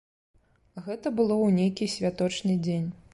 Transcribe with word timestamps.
Гэта 0.85 1.11
было 1.19 1.35
ў 1.35 1.57
нейкі 1.59 1.91
святочны 1.99 2.57
дзень. 2.69 2.89